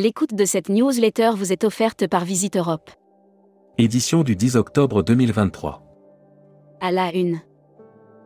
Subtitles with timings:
[0.00, 2.88] L'écoute de cette newsletter vous est offerte par Visite Europe.
[3.78, 5.82] Édition du 10 octobre 2023.
[6.80, 7.40] À la une.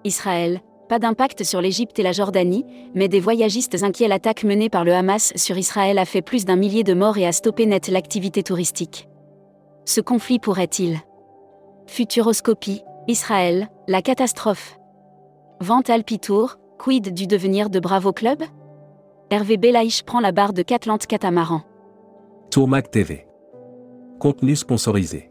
[0.04, 4.84] Israël, pas d'impact sur l'Égypte et la Jordanie, mais des voyagistes inquiets l'attaque menée par
[4.84, 7.88] le Hamas sur Israël a fait plus d'un millier de morts et a stoppé net
[7.88, 9.08] l'activité touristique.
[9.86, 11.00] Ce conflit pourrait-il?
[11.86, 14.76] Futuroscopie, Israël, la catastrophe.
[15.62, 18.42] Vente Alpitour, quid du devenir de Bravo Club?
[19.32, 21.62] Hervé Belaïch prend la barre de Catlante Catamaran.
[22.50, 23.26] Tourmac TV.
[24.20, 25.30] Contenu sponsorisé.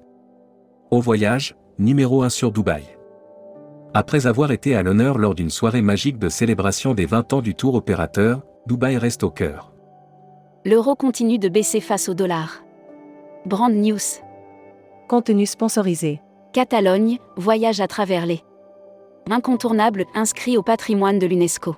[0.90, 2.82] Au voyage, numéro 1 sur Dubaï.
[3.94, 7.54] Après avoir été à l'honneur lors d'une soirée magique de célébration des 20 ans du
[7.54, 9.72] tour opérateur, Dubaï reste au cœur.
[10.66, 12.63] L'euro continue de baisser face au dollar.
[13.46, 13.99] Brand News.
[15.10, 16.22] Contenu sponsorisé.
[16.54, 18.41] Catalogne, voyage à travers les.
[19.30, 21.76] Incontournable, inscrit au patrimoine de l'UNESCO.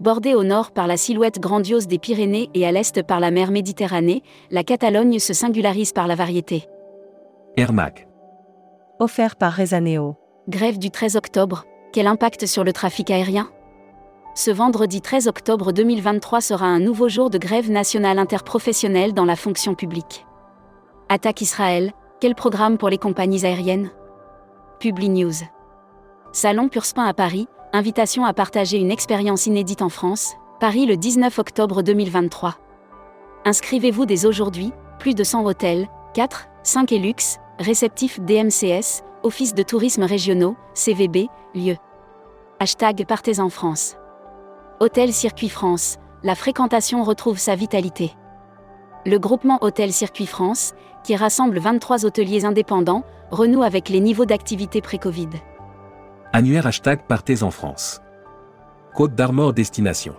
[0.00, 3.50] Bordée au nord par la silhouette grandiose des Pyrénées et à l'est par la mer
[3.50, 6.68] Méditerranée, la Catalogne se singularise par la variété.
[7.56, 8.06] Air Mac.
[9.00, 10.16] Offert par Rezaneo.
[10.48, 13.50] Grève du 13 octobre, quel impact sur le trafic aérien?
[14.36, 19.34] Ce vendredi 13 octobre 2023 sera un nouveau jour de grève nationale interprofessionnelle dans la
[19.34, 20.24] fonction publique.
[21.08, 23.90] Attaque Israël, quel programme pour les compagnies aériennes?
[24.78, 25.34] Publi News.
[26.30, 31.38] Salon Purspin à Paris, Invitation à partager une expérience inédite en France, Paris le 19
[31.38, 32.56] octobre 2023.
[33.44, 39.62] Inscrivez-vous dès aujourd'hui, plus de 100 hôtels, 4, 5 et luxe, réceptifs DMCS, Office de
[39.62, 41.76] tourisme régionaux, CVB, lieu.
[42.58, 43.96] Hashtag Partez en France.
[44.80, 48.14] Hôtel Circuit France, la fréquentation retrouve sa vitalité.
[49.04, 50.72] Le groupement Hôtel Circuit France,
[51.04, 55.28] qui rassemble 23 hôteliers indépendants, renoue avec les niveaux d'activité pré-Covid.
[56.38, 58.00] Annuaire hashtag Partez en France.
[58.94, 60.14] Côte d'Armor Destination.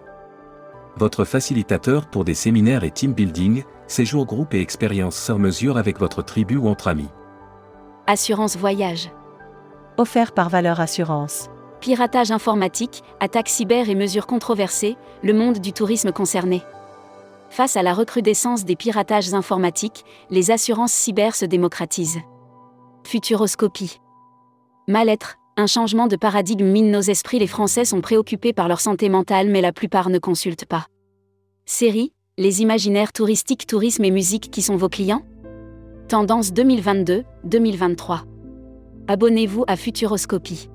[0.97, 5.97] Votre facilitateur pour des séminaires et team building, séjours groupe et expériences sur mesure avec
[5.97, 7.07] votre tribu ou entre amis.
[8.05, 9.09] Assurance voyage.
[9.95, 11.49] Offert par Valeur Assurance.
[11.79, 16.63] Piratage informatique, attaques cyber et mesures controversées, le monde du tourisme concerné.
[17.49, 22.19] Face à la recrudescence des piratages informatiques, les assurances cyber se démocratisent.
[23.05, 24.01] Futuroscopie.
[24.89, 27.39] Mal-être, un changement de paradigme mine nos esprits.
[27.39, 30.87] Les Français sont préoccupés par leur santé mentale, mais la plupart ne consultent pas.
[31.65, 35.23] Série, les imaginaires touristiques, tourisme et musique qui sont vos clients?
[36.07, 38.21] Tendance 2022-2023.
[39.07, 40.69] Abonnez-vous à Futuroscopie.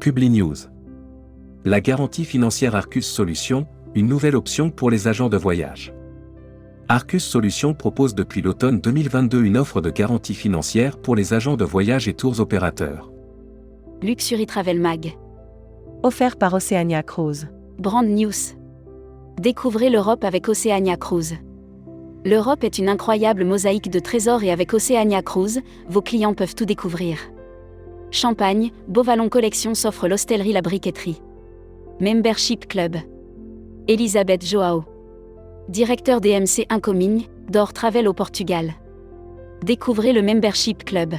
[0.00, 0.56] Publi News.
[1.64, 5.94] La garantie financière Arcus Solutions, une nouvelle option pour les agents de voyage.
[6.88, 11.64] Arcus Solutions propose depuis l'automne 2022 une offre de garantie financière pour les agents de
[11.64, 13.11] voyage et tours opérateurs.
[14.02, 15.16] Luxury Travel Mag.
[16.02, 17.46] Offert par Oceania Cruise.
[17.78, 18.56] Brand News.
[19.38, 21.36] Découvrez l'Europe avec Oceania Cruise.
[22.24, 26.64] L'Europe est une incroyable mosaïque de trésors et avec Oceania Cruise, vos clients peuvent tout
[26.64, 27.18] découvrir.
[28.10, 31.22] Champagne, Beauvalon Collection s'offre l'hostellerie La Briqueterie.
[32.00, 32.96] Membership Club.
[33.86, 34.82] Elisabeth Joao.
[35.68, 38.72] Directeur DMC Incoming, d'Or Travel au Portugal.
[39.62, 41.14] Découvrez le Membership Club.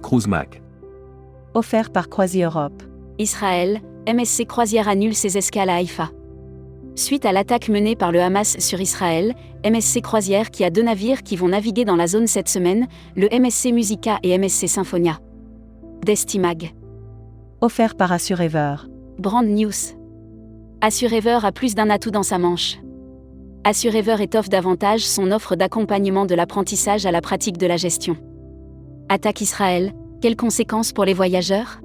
[0.00, 0.62] Cruise Mac.
[1.54, 2.82] Offert par Croisi Europe.
[3.18, 6.10] Israël, MSC Croisière annule ses escales à Haïfa.
[6.94, 11.22] Suite à l'attaque menée par le Hamas sur Israël, MSC Croisière qui a deux navires
[11.22, 15.20] qui vont naviguer dans la zone cette semaine, le MSC Musica et MSC Symphonia.
[16.04, 16.74] Destimag.
[17.62, 18.76] Offert par Assurever.
[19.18, 19.96] Brand News.
[20.82, 22.78] Assurever a plus d'un atout dans sa manche.
[23.64, 28.16] Assurever étoffe davantage son offre d'accompagnement de l'apprentissage à la pratique de la gestion.
[29.08, 31.80] Attaque Israël, quelles conséquences pour les voyageurs?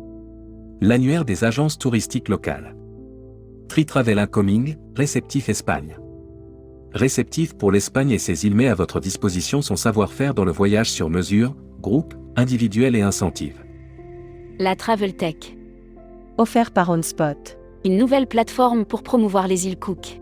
[0.81, 2.75] L'annuaire des agences touristiques locales.
[3.69, 5.97] Tri-Travel Incoming, réceptif Espagne.
[6.93, 10.91] Réceptif pour l'Espagne et ses îles met à votre disposition son savoir-faire dans le voyage
[10.91, 13.63] sur mesure, groupe, individuel et incentive.
[14.59, 15.55] La Travel Tech.
[16.37, 17.57] Offert par OnSpot.
[17.85, 20.21] Une nouvelle plateforme pour promouvoir les îles Cook.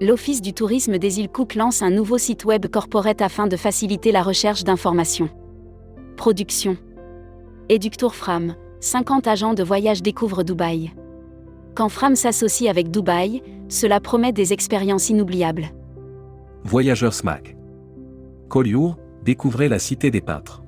[0.00, 4.12] L'Office du tourisme des îles Cook lance un nouveau site web corporate afin de faciliter
[4.12, 5.30] la recherche d'informations.
[6.16, 6.76] Production.
[7.68, 10.90] Eductour Fram, 50 agents de voyage découvrent Dubaï.
[11.76, 15.66] Quand Fram s'associe avec Dubaï, cela promet des expériences inoubliables.
[16.64, 17.56] Voyageurs SMAC.
[18.48, 20.64] Collioure, découvrez la cité des peintres.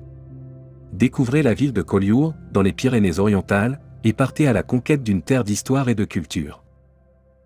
[0.93, 5.43] Découvrez la ville de Collioure, dans les Pyrénées-Orientales, et partez à la conquête d'une terre
[5.43, 6.63] d'histoire et de culture.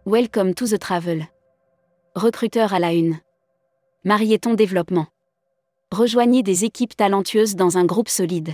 [0.05, 1.25] Welcome to the travel.
[2.15, 3.17] Recruteur à la une.
[4.03, 5.07] Marieton Développement.
[5.91, 8.53] Rejoignez des équipes talentueuses dans un groupe solide.